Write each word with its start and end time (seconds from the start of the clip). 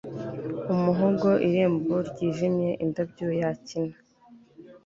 umuhogo 0.73 1.29
'irembo 1.45 1.95
ryijimye, 2.09 2.69
indabyo 2.83 3.27
yakina 3.39 3.95